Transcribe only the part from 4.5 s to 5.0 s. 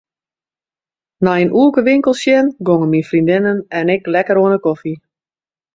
'e kofje.